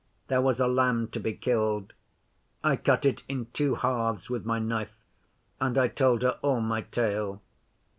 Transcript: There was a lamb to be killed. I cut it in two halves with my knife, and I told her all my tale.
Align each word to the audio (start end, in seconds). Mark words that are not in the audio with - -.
There 0.29 0.41
was 0.41 0.59
a 0.59 0.65
lamb 0.65 1.09
to 1.09 1.19
be 1.19 1.31
killed. 1.33 1.93
I 2.63 2.75
cut 2.75 3.05
it 3.05 3.21
in 3.29 3.45
two 3.53 3.75
halves 3.75 4.31
with 4.31 4.45
my 4.47 4.57
knife, 4.57 4.95
and 5.59 5.77
I 5.77 5.89
told 5.89 6.23
her 6.23 6.39
all 6.41 6.59
my 6.59 6.81
tale. 6.81 7.39